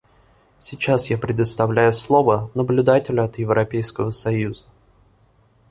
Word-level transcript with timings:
Сейчас 0.57 1.11
я 1.11 1.17
предоставляю 1.19 1.93
слово 1.93 2.49
наблюдателю 2.55 3.23
от 3.23 3.37
Европейского 3.37 4.09
союза. 4.09 4.65